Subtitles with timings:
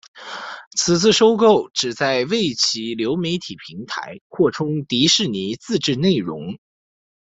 [0.79, 6.57] 此次收购旨在为其流媒体平台扩充迪士尼自制内容。